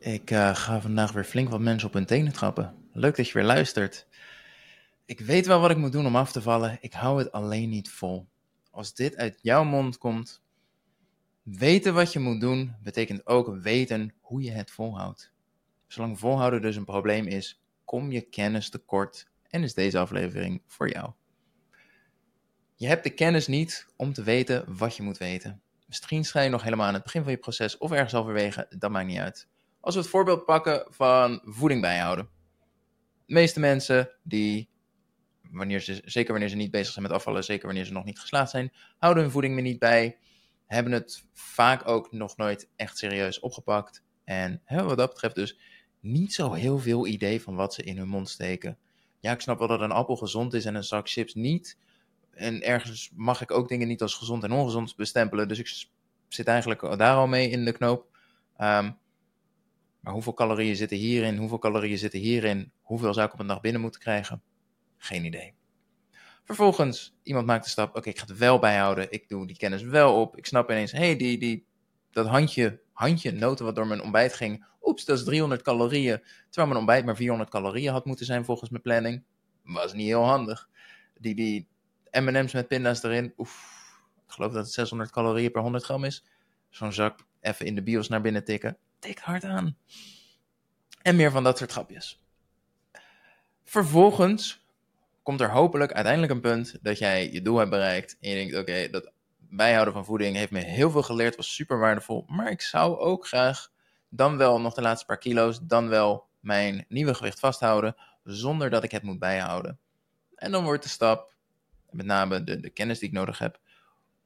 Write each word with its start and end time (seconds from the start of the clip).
Ik 0.00 0.30
uh, 0.30 0.54
ga 0.54 0.80
vandaag 0.80 1.12
weer 1.12 1.24
flink 1.24 1.48
wat 1.48 1.60
mensen 1.60 1.88
op 1.88 1.94
hun 1.94 2.06
tenen 2.06 2.32
trappen. 2.32 2.74
Leuk 2.92 3.16
dat 3.16 3.26
je 3.26 3.32
weer 3.32 3.44
luistert. 3.44 4.06
Ik 5.04 5.20
weet 5.20 5.46
wel 5.46 5.60
wat 5.60 5.70
ik 5.70 5.76
moet 5.76 5.92
doen 5.92 6.06
om 6.06 6.16
af 6.16 6.32
te 6.32 6.42
vallen. 6.42 6.78
Ik 6.80 6.92
hou 6.92 7.18
het 7.18 7.32
alleen 7.32 7.68
niet 7.68 7.90
vol. 7.90 8.28
Als 8.70 8.94
dit 8.94 9.16
uit 9.16 9.38
jouw 9.42 9.64
mond 9.64 9.98
komt, 9.98 10.42
weten 11.42 11.94
wat 11.94 12.12
je 12.12 12.18
moet 12.18 12.40
doen, 12.40 12.74
betekent 12.82 13.26
ook 13.26 13.56
weten 13.62 14.14
hoe 14.20 14.42
je 14.42 14.50
het 14.50 14.70
volhoudt. 14.70 15.32
Zolang 15.86 16.18
volhouden 16.18 16.62
dus 16.62 16.76
een 16.76 16.84
probleem 16.84 17.26
is, 17.26 17.62
kom 17.84 18.12
je 18.12 18.20
kennis 18.20 18.70
tekort 18.70 19.26
en 19.48 19.62
is 19.62 19.74
deze 19.74 19.98
aflevering 19.98 20.62
voor 20.66 20.90
jou. 20.90 21.12
Je 22.74 22.86
hebt 22.86 23.04
de 23.04 23.10
kennis 23.10 23.46
niet 23.46 23.86
om 23.96 24.12
te 24.12 24.22
weten 24.22 24.76
wat 24.76 24.96
je 24.96 25.02
moet 25.02 25.18
weten. 25.18 25.62
Misschien 25.86 26.24
sta 26.24 26.40
je 26.40 26.50
nog 26.50 26.62
helemaal 26.62 26.86
aan 26.86 26.94
het 26.94 27.02
begin 27.02 27.22
van 27.22 27.32
je 27.32 27.38
proces 27.38 27.78
of 27.78 27.90
ergens 27.90 28.12
halverwege, 28.12 28.66
dat 28.78 28.90
maakt 28.90 29.06
niet 29.06 29.18
uit. 29.18 29.48
Als 29.80 29.94
we 29.94 30.00
het 30.00 30.10
voorbeeld 30.10 30.44
pakken 30.44 30.86
van 30.88 31.40
voeding 31.44 31.80
bijhouden. 31.80 32.28
De 33.26 33.34
meeste 33.34 33.60
mensen 33.60 34.10
die, 34.22 34.68
wanneer 35.50 35.80
ze, 35.80 36.02
zeker 36.04 36.30
wanneer 36.30 36.48
ze 36.48 36.56
niet 36.56 36.70
bezig 36.70 36.92
zijn 36.92 37.04
met 37.04 37.14
afvallen, 37.14 37.44
zeker 37.44 37.66
wanneer 37.66 37.84
ze 37.84 37.92
nog 37.92 38.04
niet 38.04 38.20
geslaagd 38.20 38.50
zijn, 38.50 38.72
houden 38.98 39.22
hun 39.22 39.32
voeding 39.32 39.56
er 39.56 39.62
niet 39.62 39.78
bij, 39.78 40.18
hebben 40.66 40.92
het 40.92 41.26
vaak 41.32 41.88
ook 41.88 42.12
nog 42.12 42.36
nooit 42.36 42.68
echt 42.76 42.98
serieus 42.98 43.40
opgepakt. 43.40 44.02
En 44.24 44.60
hè, 44.64 44.82
wat 44.82 44.96
dat 44.96 45.08
betreft 45.08 45.34
dus 45.34 45.58
niet 46.00 46.34
zo 46.34 46.52
heel 46.52 46.78
veel 46.78 47.06
idee 47.06 47.42
van 47.42 47.54
wat 47.54 47.74
ze 47.74 47.82
in 47.82 47.96
hun 47.96 48.08
mond 48.08 48.28
steken. 48.28 48.78
Ja, 49.20 49.32
ik 49.32 49.40
snap 49.40 49.58
wel 49.58 49.68
dat 49.68 49.80
een 49.80 49.90
appel 49.90 50.16
gezond 50.16 50.54
is 50.54 50.64
en 50.64 50.74
een 50.74 50.84
zak 50.84 51.08
chips 51.08 51.34
niet. 51.34 51.78
En 52.30 52.62
ergens 52.62 53.10
mag 53.14 53.40
ik 53.40 53.50
ook 53.50 53.68
dingen 53.68 53.88
niet 53.88 54.02
als 54.02 54.14
gezond 54.14 54.44
en 54.44 54.52
ongezond 54.52 54.96
bestempelen. 54.96 55.48
Dus 55.48 55.58
ik 55.58 55.88
zit 56.28 56.46
eigenlijk 56.46 56.98
daar 56.98 57.16
al 57.16 57.26
mee 57.26 57.50
in 57.50 57.64
de 57.64 57.72
knoop. 57.72 58.06
Um, 58.58 58.98
maar 60.00 60.12
hoeveel 60.12 60.34
calorieën 60.34 60.76
zitten 60.76 60.96
hierin? 60.96 61.36
Hoeveel 61.36 61.58
calorieën 61.58 61.98
zitten 61.98 62.20
hierin? 62.20 62.72
Hoeveel 62.80 63.14
zou 63.14 63.26
ik 63.26 63.32
op 63.32 63.40
een 63.40 63.46
dag 63.46 63.60
binnen 63.60 63.80
moeten 63.80 64.00
krijgen? 64.00 64.42
Geen 64.96 65.24
idee. 65.24 65.54
Vervolgens, 66.44 67.16
iemand 67.22 67.46
maakt 67.46 67.64
de 67.64 67.70
stap, 67.70 67.96
oké, 67.96 68.08
ik 68.08 68.18
ga 68.18 68.26
het 68.26 68.38
wel 68.38 68.58
bijhouden. 68.58 69.12
Ik 69.12 69.28
doe 69.28 69.46
die 69.46 69.56
kennis 69.56 69.82
wel 69.82 70.20
op. 70.20 70.36
Ik 70.36 70.46
snap 70.46 70.70
ineens, 70.70 70.92
hey, 70.92 71.16
die, 71.16 71.38
die, 71.38 71.66
dat 72.10 72.26
handje, 72.26 72.80
handje 72.92 73.32
noten 73.32 73.64
wat 73.64 73.74
door 73.74 73.86
mijn 73.86 74.02
ontbijt 74.02 74.34
ging. 74.34 74.64
Oeps, 74.82 75.04
dat 75.04 75.18
is 75.18 75.24
300 75.24 75.62
calorieën. 75.62 76.22
Terwijl 76.44 76.66
mijn 76.66 76.76
ontbijt 76.76 77.04
maar 77.04 77.16
400 77.16 77.50
calorieën 77.50 77.92
had 77.92 78.04
moeten 78.04 78.26
zijn 78.26 78.44
volgens 78.44 78.70
mijn 78.70 78.82
planning. 78.82 79.22
Was 79.64 79.92
niet 79.92 80.06
heel 80.06 80.24
handig. 80.24 80.68
Die, 81.18 81.34
die 81.34 81.68
M&M's 82.10 82.52
met 82.52 82.68
pinda's 82.68 83.02
erin. 83.02 83.32
Oef, 83.36 83.78
ik 84.26 84.32
geloof 84.32 84.52
dat 84.52 84.64
het 84.64 84.72
600 84.72 85.10
calorieën 85.10 85.50
per 85.50 85.62
100 85.62 85.84
gram 85.84 86.04
is. 86.04 86.24
Zo'n 86.68 86.92
zak 86.92 87.18
even 87.40 87.66
in 87.66 87.74
de 87.74 87.82
bios 87.82 88.08
naar 88.08 88.20
binnen 88.20 88.44
tikken 88.44 88.78
tikt 89.00 89.20
hard 89.20 89.44
aan. 89.44 89.76
En 91.02 91.16
meer 91.16 91.30
van 91.30 91.44
dat 91.44 91.58
soort 91.58 91.72
grapjes. 91.72 92.20
Vervolgens 93.64 94.64
komt 95.22 95.40
er 95.40 95.50
hopelijk 95.50 95.92
uiteindelijk 95.92 96.32
een 96.32 96.40
punt 96.40 96.78
dat 96.82 96.98
jij 96.98 97.32
je 97.32 97.42
doel 97.42 97.58
hebt 97.58 97.70
bereikt. 97.70 98.16
En 98.20 98.30
je 98.30 98.34
denkt: 98.34 98.56
oké, 98.56 98.88
dat 98.90 99.12
bijhouden 99.38 99.94
van 99.94 100.04
voeding 100.04 100.36
heeft 100.36 100.50
me 100.50 100.60
heel 100.60 100.90
veel 100.90 101.02
geleerd, 101.02 101.36
was 101.36 101.54
super 101.54 101.78
waardevol. 101.78 102.24
Maar 102.26 102.50
ik 102.50 102.60
zou 102.60 102.98
ook 102.98 103.26
graag 103.26 103.70
dan 104.08 104.36
wel 104.36 104.60
nog 104.60 104.74
de 104.74 104.82
laatste 104.82 105.06
paar 105.06 105.18
kilo's, 105.18 105.60
dan 105.62 105.88
wel 105.88 106.26
mijn 106.40 106.84
nieuwe 106.88 107.14
gewicht 107.14 107.40
vasthouden, 107.40 107.96
zonder 108.24 108.70
dat 108.70 108.84
ik 108.84 108.90
het 108.90 109.02
moet 109.02 109.18
bijhouden. 109.18 109.78
En 110.34 110.50
dan 110.50 110.64
wordt 110.64 110.82
de 110.82 110.88
stap, 110.88 111.34
met 111.90 112.06
name 112.06 112.44
de, 112.44 112.60
de 112.60 112.70
kennis 112.70 112.98
die 112.98 113.08
ik 113.08 113.14
nodig 113.14 113.38
heb, 113.38 113.60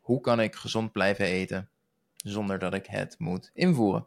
hoe 0.01 0.21
kan 0.21 0.41
ik 0.41 0.55
gezond 0.55 0.93
blijven 0.93 1.25
eten 1.25 1.69
zonder 2.17 2.59
dat 2.59 2.75
ik 2.75 2.87
het 2.87 3.15
moet 3.19 3.51
invoeren? 3.55 4.07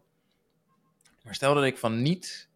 Maar 1.28 1.36
stel 1.36 1.54
dat 1.54 1.64
ik 1.64 1.78
van 1.78 2.02
niet 2.02 2.50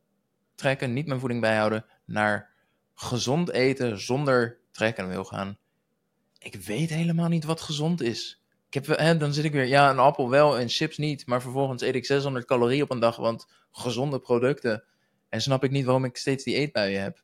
trekken, 0.55 0.93
niet 0.93 1.07
mijn 1.07 1.19
voeding 1.19 1.41
bijhouden, 1.41 1.85
naar 2.05 2.53
gezond 2.93 3.49
eten 3.49 3.99
zonder 3.99 4.59
trekken 4.71 5.07
wil 5.07 5.23
gaan. 5.23 5.57
Ik 6.39 6.55
weet 6.55 6.89
helemaal 6.89 7.27
niet 7.27 7.43
wat 7.43 7.61
gezond 7.61 8.01
is. 8.01 8.43
Ik 8.67 8.73
heb, 8.73 8.97
hè, 8.97 9.17
dan 9.17 9.33
zit 9.33 9.43
ik 9.43 9.51
weer, 9.51 9.65
ja, 9.65 9.89
een 9.89 9.99
appel 9.99 10.29
wel 10.29 10.59
en 10.59 10.69
chips 10.69 10.97
niet. 10.97 11.25
Maar 11.25 11.41
vervolgens 11.41 11.81
eet 11.81 11.95
ik 11.95 12.05
600 12.05 12.45
calorieën 12.45 12.83
op 12.83 12.91
een 12.91 12.99
dag, 12.99 13.15
want 13.15 13.47
gezonde 13.71 14.19
producten. 14.19 14.83
En 15.29 15.41
snap 15.41 15.63
ik 15.63 15.71
niet 15.71 15.85
waarom 15.85 16.05
ik 16.05 16.17
steeds 16.17 16.43
die 16.43 16.55
eetbuien 16.55 17.01
heb. 17.01 17.23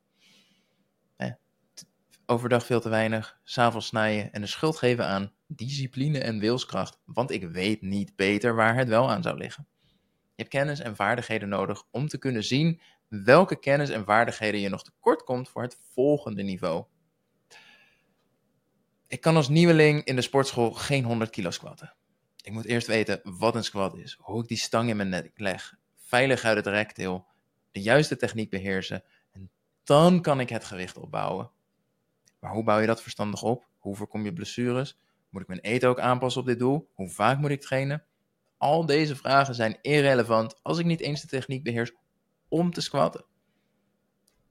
overdag 2.26 2.66
veel 2.66 2.80
te 2.80 2.88
weinig, 2.88 3.40
s'avonds 3.44 3.86
snijden 3.86 4.32
en 4.32 4.40
de 4.40 4.46
schuld 4.46 4.76
geven 4.76 5.06
aan 5.06 5.32
discipline 5.46 6.18
en 6.18 6.38
wilskracht. 6.38 6.98
Want 7.04 7.30
ik 7.30 7.48
weet 7.48 7.82
niet 7.82 8.16
beter 8.16 8.54
waar 8.54 8.76
het 8.76 8.88
wel 8.88 9.10
aan 9.10 9.22
zou 9.22 9.38
liggen. 9.38 9.66
Je 10.38 10.44
hebt 10.44 10.56
kennis 10.56 10.80
en 10.80 10.96
vaardigheden 10.96 11.48
nodig 11.48 11.84
om 11.90 12.08
te 12.08 12.18
kunnen 12.18 12.44
zien 12.44 12.80
welke 13.08 13.58
kennis 13.58 13.90
en 13.90 14.04
vaardigheden 14.04 14.60
je 14.60 14.68
nog 14.68 14.84
tekort 14.84 15.24
komt 15.24 15.48
voor 15.48 15.62
het 15.62 15.78
volgende 15.92 16.42
niveau. 16.42 16.84
Ik 19.06 19.20
kan 19.20 19.36
als 19.36 19.48
nieuweling 19.48 20.04
in 20.04 20.16
de 20.16 20.22
sportschool 20.22 20.72
geen 20.72 21.04
100 21.04 21.30
kilo 21.30 21.50
squatten. 21.50 21.94
Ik 22.42 22.52
moet 22.52 22.64
eerst 22.64 22.86
weten 22.86 23.20
wat 23.22 23.54
een 23.54 23.64
squat 23.64 23.96
is, 23.96 24.16
hoe 24.20 24.42
ik 24.42 24.48
die 24.48 24.56
stang 24.56 24.88
in 24.88 24.96
mijn 24.96 25.08
nek 25.08 25.30
leg, 25.34 25.74
veilig 25.96 26.44
uit 26.44 26.56
het 26.56 26.66
rektil, 26.66 27.26
de 27.70 27.80
juiste 27.80 28.16
techniek 28.16 28.50
beheersen 28.50 29.02
en 29.30 29.50
dan 29.84 30.22
kan 30.22 30.40
ik 30.40 30.48
het 30.48 30.64
gewicht 30.64 30.96
opbouwen. 30.96 31.50
Maar 32.40 32.52
hoe 32.52 32.64
bouw 32.64 32.78
je 32.78 32.86
dat 32.86 33.02
verstandig 33.02 33.42
op? 33.42 33.68
Hoe 33.78 33.96
voorkom 33.96 34.24
je 34.24 34.32
blessures? 34.32 34.98
Moet 35.30 35.42
ik 35.42 35.48
mijn 35.48 35.60
eten 35.60 35.88
ook 35.88 36.00
aanpassen 36.00 36.40
op 36.40 36.46
dit 36.46 36.58
doel? 36.58 36.90
Hoe 36.94 37.08
vaak 37.08 37.38
moet 37.38 37.50
ik 37.50 37.60
trainen? 37.60 38.07
Al 38.58 38.86
deze 38.86 39.16
vragen 39.16 39.54
zijn 39.54 39.78
irrelevant 39.82 40.60
als 40.62 40.78
ik 40.78 40.84
niet 40.84 41.00
eens 41.00 41.20
de 41.20 41.26
techniek 41.26 41.62
beheers 41.62 41.92
om 42.48 42.72
te 42.72 42.80
squatten. 42.80 43.24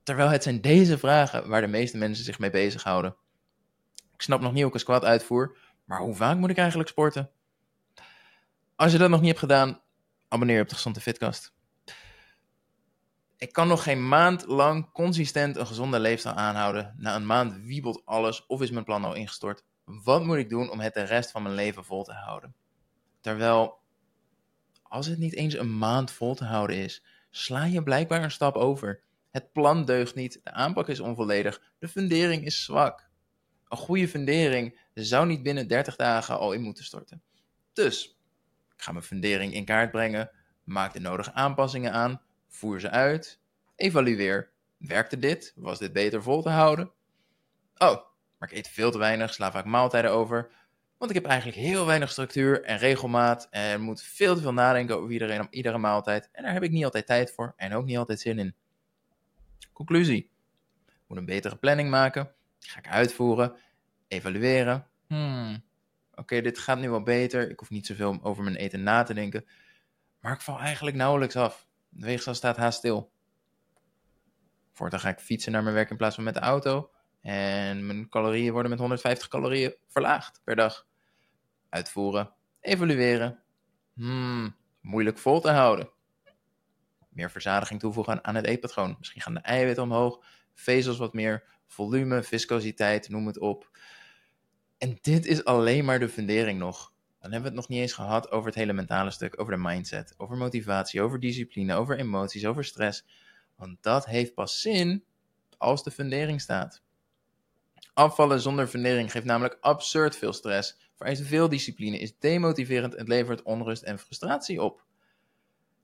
Terwijl 0.03 0.29
het 0.29 0.43
zijn 0.43 0.61
deze 0.61 0.97
vragen 0.97 1.49
waar 1.49 1.61
de 1.61 1.67
meeste 1.67 1.97
mensen 1.97 2.25
zich 2.25 2.39
mee 2.39 2.49
bezighouden. 2.49 3.15
Ik 4.13 4.21
snap 4.21 4.41
nog 4.41 4.51
niet 4.51 4.59
hoe 4.59 4.67
ik 4.67 4.73
een 4.73 4.79
squat 4.79 5.03
uitvoer, 5.03 5.57
maar 5.85 5.99
hoe 5.99 6.15
vaak 6.15 6.37
moet 6.37 6.49
ik 6.49 6.57
eigenlijk 6.57 6.89
sporten? 6.89 7.31
Als 8.75 8.91
je 8.91 8.97
dat 8.97 9.09
nog 9.09 9.19
niet 9.19 9.27
hebt 9.27 9.39
gedaan, 9.39 9.81
abonneer 10.27 10.55
je 10.55 10.61
op 10.61 10.69
de 10.69 10.75
Gezonde 10.75 11.01
Fitcast. 11.01 11.55
Ik 13.37 13.53
kan 13.53 13.67
nog 13.67 13.83
geen 13.83 14.07
maand 14.07 14.45
lang 14.45 14.91
consistent 14.91 15.55
een 15.55 15.67
gezonde 15.67 15.99
leefstijl 15.99 16.35
aanhouden. 16.35 16.93
Na 16.97 17.15
een 17.15 17.25
maand 17.25 17.53
wiebelt 17.53 18.01
alles 18.05 18.45
of 18.45 18.61
is 18.61 18.71
mijn 18.71 18.85
plan 18.85 19.05
al 19.05 19.13
ingestort. 19.13 19.63
Wat 19.83 20.23
moet 20.23 20.37
ik 20.37 20.49
doen 20.49 20.69
om 20.69 20.79
het 20.79 20.93
de 20.93 21.03
rest 21.03 21.31
van 21.31 21.43
mijn 21.43 21.55
leven 21.55 21.85
vol 21.85 22.03
te 22.03 22.13
houden? 22.13 22.55
Terwijl 23.21 23.79
als 24.89 25.07
het 25.07 25.17
niet 25.17 25.35
eens 25.35 25.53
een 25.53 25.77
maand 25.77 26.11
vol 26.11 26.35
te 26.35 26.45
houden 26.45 26.75
is, 26.75 27.03
sla 27.29 27.65
je 27.65 27.83
blijkbaar 27.83 28.23
een 28.23 28.31
stap 28.31 28.55
over. 28.55 29.01
Het 29.31 29.51
plan 29.51 29.85
deugt 29.85 30.15
niet, 30.15 30.39
de 30.43 30.51
aanpak 30.51 30.87
is 30.87 30.99
onvolledig, 30.99 31.61
de 31.79 31.87
fundering 31.87 32.45
is 32.45 32.63
zwak. 32.63 33.09
Een 33.67 33.77
goede 33.77 34.07
fundering 34.07 34.79
zou 34.93 35.27
niet 35.27 35.43
binnen 35.43 35.67
30 35.67 35.95
dagen 35.95 36.37
al 36.37 36.53
in 36.53 36.61
moeten 36.61 36.83
storten. 36.83 37.21
Dus, 37.73 38.19
ik 38.75 38.81
ga 38.81 38.91
mijn 38.91 39.03
fundering 39.03 39.53
in 39.53 39.65
kaart 39.65 39.91
brengen, 39.91 40.31
maak 40.63 40.93
de 40.93 40.99
nodige 40.99 41.33
aanpassingen 41.33 41.91
aan, 41.91 42.21
voer 42.47 42.79
ze 42.79 42.89
uit, 42.89 43.39
evalueer. 43.75 44.49
Werkte 44.77 45.19
dit? 45.19 45.53
Was 45.55 45.79
dit 45.79 45.93
beter 45.93 46.23
vol 46.23 46.41
te 46.41 46.49
houden? 46.49 46.91
Oh, 47.77 47.97
maar 48.37 48.51
ik 48.51 48.57
eet 48.57 48.67
veel 48.67 48.91
te 48.91 48.97
weinig, 48.97 49.33
sla 49.33 49.51
vaak 49.51 49.65
maaltijden 49.65 50.11
over. 50.11 50.51
Want 50.97 51.11
ik 51.11 51.17
heb 51.17 51.25
eigenlijk 51.25 51.57
heel 51.59 51.85
weinig 51.85 52.11
structuur 52.11 52.63
en 52.63 52.77
regelmaat 52.77 53.47
en 53.49 53.81
moet 53.81 54.01
veel 54.01 54.35
te 54.35 54.41
veel 54.41 54.53
nadenken 54.53 54.97
over 54.97 55.11
iedereen, 55.11 55.47
iedere 55.49 55.77
maaltijd. 55.77 56.29
En 56.31 56.43
daar 56.43 56.53
heb 56.53 56.63
ik 56.63 56.71
niet 56.71 56.83
altijd 56.83 57.05
tijd 57.05 57.31
voor 57.31 57.53
en 57.55 57.73
ook 57.73 57.85
niet 57.85 57.97
altijd 57.97 58.19
zin 58.19 58.39
in. 58.39 58.55
Conclusie. 59.73 60.31
Ik 60.87 61.03
moet 61.07 61.17
een 61.17 61.25
betere 61.25 61.55
planning 61.55 61.89
maken. 61.89 62.31
Die 62.59 62.69
ga 62.69 62.79
ik 62.79 62.87
uitvoeren. 62.87 63.55
Evalueren. 64.07 64.87
Hmm, 65.07 65.63
Oké, 66.15 66.41
dit 66.41 66.57
gaat 66.57 66.79
nu 66.79 66.89
wel 66.89 67.03
beter. 67.03 67.49
Ik 67.49 67.59
hoef 67.59 67.69
niet 67.69 67.85
zoveel 67.85 68.19
over 68.21 68.43
mijn 68.43 68.55
eten 68.55 68.83
na 68.83 69.03
te 69.03 69.13
denken. 69.13 69.45
Maar 70.19 70.33
ik 70.33 70.41
val 70.41 70.59
eigenlijk 70.59 70.95
nauwelijks 70.95 71.35
af. 71.35 71.67
De 71.89 72.05
weegschaal 72.05 72.33
staat 72.33 72.57
haast 72.57 72.77
stil. 72.77 73.11
Voortaan 74.73 74.99
ga 74.99 75.09
ik 75.09 75.19
fietsen 75.19 75.51
naar 75.51 75.63
mijn 75.63 75.75
werk 75.75 75.89
in 75.89 75.97
plaats 75.97 76.15
van 76.15 76.23
met 76.23 76.33
de 76.33 76.39
auto. 76.39 76.91
En 77.21 77.85
mijn 77.85 78.09
calorieën 78.09 78.51
worden 78.51 78.69
met 78.69 78.79
150 78.79 79.27
calorieën 79.27 79.75
verlaagd 79.87 80.41
per 80.43 80.55
dag. 80.55 80.85
Uitvoeren, 81.69 82.31
evalueren. 82.59 83.39
Hmm, 83.93 84.55
moeilijk 84.81 85.17
vol 85.17 85.41
te 85.41 85.49
houden. 85.49 85.89
Meer 87.09 87.31
verzadiging 87.31 87.79
toevoegen 87.79 88.23
aan 88.23 88.35
het 88.35 88.45
eetpatroon. 88.45 88.95
Misschien 88.97 89.21
gaan 89.21 89.33
de 89.33 89.39
eiwitten 89.39 89.83
omhoog, 89.83 90.25
vezels 90.53 90.97
wat 90.97 91.13
meer, 91.13 91.43
volume, 91.67 92.23
viscositeit, 92.23 93.09
noem 93.09 93.27
het 93.27 93.39
op. 93.39 93.77
En 94.77 94.97
dit 95.01 95.25
is 95.25 95.43
alleen 95.43 95.85
maar 95.85 95.99
de 95.99 96.09
fundering 96.09 96.59
nog. 96.59 96.93
Dan 97.19 97.31
hebben 97.31 97.51
we 97.51 97.57
het 97.57 97.67
nog 97.67 97.67
niet 97.67 97.81
eens 97.81 97.93
gehad 97.93 98.31
over 98.31 98.47
het 98.47 98.55
hele 98.55 98.73
mentale 98.73 99.11
stuk, 99.11 99.41
over 99.41 99.53
de 99.53 99.59
mindset, 99.59 100.13
over 100.17 100.37
motivatie, 100.37 101.01
over 101.01 101.19
discipline, 101.19 101.75
over 101.75 101.99
emoties, 101.99 102.45
over 102.45 102.63
stress. 102.63 103.05
Want 103.55 103.83
dat 103.83 104.05
heeft 104.05 104.33
pas 104.33 104.61
zin 104.61 105.03
als 105.57 105.83
de 105.83 105.91
fundering 105.91 106.41
staat. 106.41 106.81
Afvallen 107.93 108.41
zonder 108.41 108.67
fundering 108.67 109.11
geeft 109.11 109.25
namelijk 109.25 109.57
absurd 109.61 110.15
veel 110.15 110.33
stress, 110.33 110.86
vereist 110.97 111.21
veel 111.21 111.49
discipline, 111.49 111.99
is 111.99 112.19
demotiverend 112.19 112.95
en 112.95 113.07
levert 113.07 113.41
onrust 113.41 113.83
en 113.83 113.99
frustratie 113.99 114.61
op. 114.61 114.85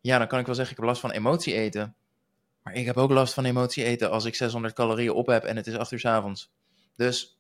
ja, 0.01 0.18
dan 0.18 0.27
kan 0.27 0.39
ik 0.39 0.45
wel 0.45 0.56
zeggen, 0.56 0.74
ik 0.74 0.80
heb 0.80 0.89
last 0.89 1.01
van 1.01 1.12
emotie 1.12 1.54
eten. 1.54 1.95
Maar 2.63 2.74
ik 2.74 2.86
heb 2.86 2.98
ook 2.98 3.12
last 3.12 3.33
van 3.33 3.45
emotie 3.45 3.83
eten 3.83 4.12
als 4.12 4.25
ik 4.25 4.36
600 4.36 4.74
calorieën 4.74 5.12
op 5.12 5.27
heb 5.27 5.44
en 5.44 5.56
het 5.56 5.68
is 5.68 5.75
8 5.75 5.92
uur 5.92 6.00
s 6.00 6.06
avonds. 6.06 6.51
Dus 6.95 7.39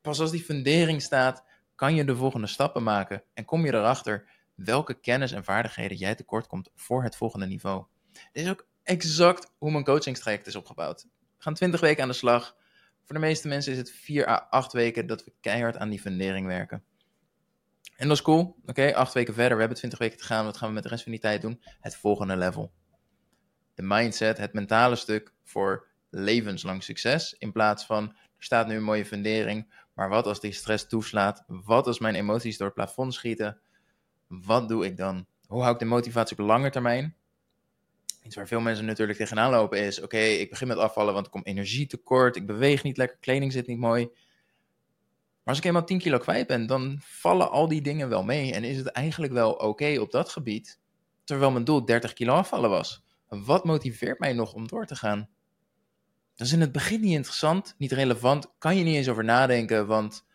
pas 0.00 0.20
als 0.20 0.30
die 0.30 0.44
fundering 0.44 1.02
staat, 1.02 1.44
kan 1.74 1.94
je 1.94 2.04
de 2.04 2.16
volgende 2.16 2.46
stappen 2.46 2.82
maken. 2.82 3.22
En 3.34 3.44
kom 3.44 3.64
je 3.64 3.74
erachter 3.74 4.28
welke 4.54 4.94
kennis 5.00 5.32
en 5.32 5.44
vaardigheden 5.44 5.96
jij 5.96 6.14
tekort 6.14 6.46
komt 6.46 6.70
voor 6.74 7.02
het 7.02 7.16
volgende 7.16 7.46
niveau. 7.46 7.84
Dit 8.32 8.44
is 8.44 8.50
ook 8.50 8.66
exact 8.82 9.52
hoe 9.58 9.70
mijn 9.70 9.84
coachingstraject 9.84 10.46
is 10.46 10.56
opgebouwd. 10.56 11.02
We 11.02 11.42
gaan 11.42 11.54
20 11.54 11.80
weken 11.80 12.02
aan 12.02 12.08
de 12.08 12.14
slag. 12.14 12.56
Voor 13.04 13.14
de 13.14 13.20
meeste 13.20 13.48
mensen 13.48 13.72
is 13.72 13.78
het 13.78 13.90
4 13.90 14.28
à 14.28 14.46
8 14.50 14.72
weken 14.72 15.06
dat 15.06 15.24
we 15.24 15.32
keihard 15.40 15.76
aan 15.76 15.88
die 15.88 16.00
fundering 16.00 16.46
werken. 16.46 16.84
En 17.96 18.08
dat 18.08 18.16
is 18.16 18.22
cool. 18.22 18.56
Oké, 18.66 18.94
acht 18.94 19.14
weken 19.14 19.34
verder. 19.34 19.52
We 19.52 19.58
hebben 19.58 19.78
20 19.78 19.98
weken 19.98 20.18
te 20.18 20.24
gaan. 20.24 20.44
Wat 20.44 20.56
gaan 20.56 20.68
we 20.68 20.74
met 20.74 20.82
de 20.82 20.88
rest 20.88 21.02
van 21.02 21.12
die 21.12 21.20
tijd 21.20 21.40
doen? 21.40 21.62
Het 21.80 21.96
volgende 21.96 22.36
level. 22.36 22.72
De 23.74 23.82
mindset, 23.82 24.38
het 24.38 24.52
mentale 24.52 24.96
stuk 24.96 25.32
voor 25.44 25.86
levenslang 26.10 26.82
succes. 26.82 27.34
In 27.38 27.52
plaats 27.52 27.86
van, 27.86 28.08
er 28.08 28.44
staat 28.44 28.66
nu 28.66 28.76
een 28.76 28.82
mooie 28.82 29.06
fundering. 29.06 29.72
Maar 29.94 30.08
wat 30.08 30.26
als 30.26 30.40
die 30.40 30.52
stress 30.52 30.86
toeslaat? 30.86 31.44
Wat 31.46 31.86
als 31.86 31.98
mijn 31.98 32.14
emoties 32.14 32.56
door 32.56 32.66
het 32.66 32.76
plafond 32.76 33.14
schieten? 33.14 33.58
Wat 34.26 34.68
doe 34.68 34.84
ik 34.84 34.96
dan? 34.96 35.26
Hoe 35.46 35.60
hou 35.60 35.72
ik 35.72 35.78
de 35.78 35.84
motivatie 35.84 36.38
op 36.38 36.46
lange 36.46 36.70
termijn? 36.70 37.16
Iets 38.22 38.36
waar 38.36 38.46
veel 38.46 38.60
mensen 38.60 38.84
natuurlijk 38.84 39.18
tegenaan 39.18 39.50
lopen 39.50 39.78
is: 39.78 40.00
oké, 40.00 40.18
ik 40.18 40.50
begin 40.50 40.68
met 40.68 40.76
afvallen, 40.76 41.14
want 41.14 41.26
ik 41.26 41.32
kom 41.32 41.42
energietekort. 41.42 42.36
Ik 42.36 42.46
beweeg 42.46 42.82
niet 42.82 42.96
lekker, 42.96 43.16
kleding 43.20 43.52
zit 43.52 43.66
niet 43.66 43.78
mooi. 43.78 44.10
Als 45.46 45.58
ik 45.58 45.64
eenmaal 45.64 45.84
10 45.84 45.98
kilo 45.98 46.18
kwijt 46.18 46.46
ben, 46.46 46.66
dan 46.66 46.96
vallen 47.00 47.50
al 47.50 47.68
die 47.68 47.82
dingen 47.82 48.08
wel 48.08 48.22
mee. 48.22 48.52
En 48.52 48.64
is 48.64 48.76
het 48.76 48.86
eigenlijk 48.86 49.32
wel 49.32 49.52
oké 49.52 50.00
op 50.00 50.10
dat 50.10 50.28
gebied, 50.28 50.80
terwijl 51.24 51.50
mijn 51.50 51.64
doel 51.64 51.84
30 51.84 52.12
kilo 52.12 52.34
afvallen 52.34 52.70
was. 52.70 53.04
Wat 53.28 53.64
motiveert 53.64 54.18
mij 54.18 54.32
nog 54.32 54.52
om 54.52 54.68
door 54.68 54.86
te 54.86 54.96
gaan? 54.96 55.28
Dat 56.34 56.46
is 56.46 56.52
in 56.52 56.60
het 56.60 56.72
begin 56.72 57.00
niet 57.00 57.12
interessant, 57.12 57.74
niet 57.78 57.92
relevant, 57.92 58.54
kan 58.58 58.76
je 58.76 58.84
niet 58.84 58.94
eens 58.94 59.08
over 59.08 59.24
nadenken, 59.24 59.86
want 59.86 60.26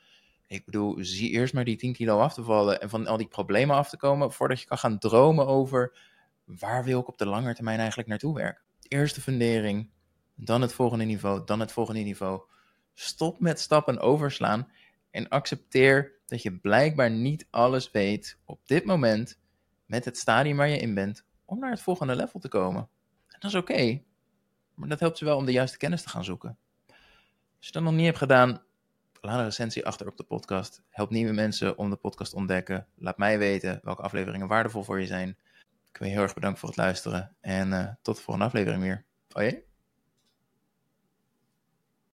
ik 0.48 0.66
bedoel, 0.66 0.96
zie 1.00 1.30
eerst 1.30 1.54
maar 1.54 1.66
die 1.66 1.78
10 1.78 1.94
kilo 1.94 2.20
af 2.20 2.34
te 2.34 2.44
vallen 2.44 2.82
en 2.82 2.90
van 2.90 3.08
al 3.08 3.18
die 3.18 3.28
problemen 3.28 3.76
af 3.76 3.90
te 3.90 3.98
komen, 3.98 4.32
voordat 4.32 4.60
je 4.60 4.68
kan 4.68 4.78
gaan 4.78 5.00
dromen 5.00 5.48
over 5.48 5.98
waar 6.46 6.84
wil 6.84 7.00
ik 7.00 7.08
op 7.08 7.18
de 7.18 7.28
lange 7.28 7.54
termijn 7.54 7.80
eigenlijk 7.80 8.10
naartoe 8.10 8.36
werken. 8.36 8.64
Eerste 8.82 9.22
fundering, 9.22 9.90
dan 10.36 10.62
het 10.62 10.74
volgende 10.74 11.06
niveau, 11.06 11.42
dan 11.46 11.60
het 11.60 11.72
volgende 11.72 12.02
niveau. 12.02 12.42
Stop 12.94 13.40
met 13.40 13.60
stappen 13.60 14.00
overslaan 14.00 14.68
en 15.12 15.28
accepteer 15.28 16.20
dat 16.26 16.42
je 16.42 16.58
blijkbaar 16.58 17.12
niet 17.12 17.48
alles 17.50 17.92
weet 17.92 18.38
op 18.46 18.60
dit 18.68 18.86
moment 18.86 19.40
met 19.86 20.06
het 20.06 20.18
stadium 20.18 20.58
waar 20.58 20.70
je 20.70 20.78
in 20.78 20.94
bent 20.94 21.26
om 21.46 21.60
naar 21.60 21.72
het 21.72 21.82
volgende 21.82 22.16
level 22.16 22.40
te 22.40 22.48
komen. 22.48 22.90
En 23.28 23.38
dat 23.40 23.52
is 23.52 23.58
oké, 23.58 24.02
maar 24.74 24.90
dat 24.90 25.00
helpt 25.00 25.20
je 25.20 25.26
wel 25.26 25.38
om 25.38 25.46
de 25.46 25.52
juiste 25.52 25.78
kennis 25.78 26.02
te 26.02 26.10
gaan 26.10 26.24
zoeken. 26.24 26.58
Als 27.58 27.70
je 27.70 27.72
dat 27.72 27.84
nog 27.84 27.94
niet 27.94 28.06
hebt 28.06 28.18
gedaan, 28.18 28.64
laat 29.22 29.38
een 29.38 29.44
recensie 29.44 29.86
achter 29.86 30.08
op 30.08 30.18
de 30.18 30.24
podcast. 30.24 30.82
Help 30.90 31.10
nieuwe 31.10 31.34
mensen 31.34 31.78
om 31.78 31.90
de 31.90 31.96
podcast 31.96 32.32
te 32.32 32.38
ontdekken. 32.38 32.88
Laat 32.96 33.18
mij 33.18 33.38
weten 33.38 33.80
welke 33.84 34.02
afleveringen 34.02 34.48
waardevol 34.48 34.84
voor 34.84 35.00
je 35.00 35.08
zijn. 35.08 35.38
Ik 35.90 35.98
wil 35.98 36.08
je 36.08 36.14
heel 36.14 36.24
erg 36.24 36.34
bedanken 36.34 36.60
voor 36.60 36.70
het 36.70 36.78
luisteren 36.78 37.36
en 37.42 37.72
uh, 37.72 37.88
tot 38.02 38.16
de 38.16 38.22
volgende 38.22 38.48
aflevering 38.48 38.82
weer. 38.82 39.06
Oh 39.34 39.71